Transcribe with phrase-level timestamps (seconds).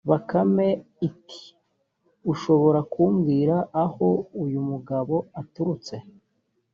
[0.09, 0.67] bakame
[1.07, 1.41] iti:
[2.31, 4.09] ushobora kumbwira aho
[4.43, 5.95] uyu mugabo aturutse